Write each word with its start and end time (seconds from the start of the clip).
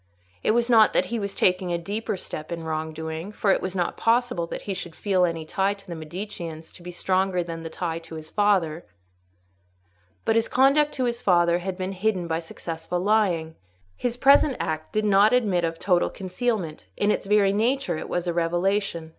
It 0.41 0.49
was 0.57 0.67
not 0.67 0.93
that 0.93 1.05
he 1.13 1.19
was 1.19 1.35
taking 1.35 1.71
a 1.71 1.77
deeper 1.77 2.17
step 2.17 2.51
in 2.51 2.63
wrong 2.63 2.91
doing, 2.91 3.31
for 3.31 3.51
it 3.51 3.61
was 3.61 3.75
not 3.75 3.97
possible 3.97 4.47
that 4.47 4.63
he 4.63 4.73
should 4.73 4.95
feel 4.95 5.25
any 5.25 5.45
tie 5.45 5.75
to 5.75 5.85
the 5.87 5.93
Mediceans 5.93 6.71
to 6.73 6.81
be 6.81 6.89
stronger 6.89 7.43
than 7.43 7.61
the 7.61 7.69
tie 7.69 7.99
to 7.99 8.15
his 8.15 8.31
father; 8.31 8.83
but 10.25 10.35
his 10.35 10.47
conduct 10.47 10.91
to 10.93 11.03
his 11.05 11.21
father 11.21 11.59
had 11.59 11.77
been 11.77 11.91
hidden 11.91 12.27
by 12.27 12.39
successful 12.39 12.99
lying: 12.99 13.53
his 13.95 14.17
present 14.17 14.57
act 14.59 14.91
did 14.91 15.05
not 15.05 15.33
admit 15.33 15.63
of 15.63 15.77
total 15.77 16.09
concealment—in 16.09 17.11
its 17.11 17.27
very 17.27 17.53
nature 17.53 17.95
it 17.99 18.09
was 18.09 18.25
a 18.25 18.33
revelation. 18.33 19.09